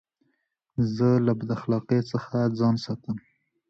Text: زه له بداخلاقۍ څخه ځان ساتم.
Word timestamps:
زه 0.95 1.07
له 1.25 1.31
بداخلاقۍ 1.39 2.01
څخه 2.11 2.37
ځان 2.59 2.75
ساتم. 2.85 3.17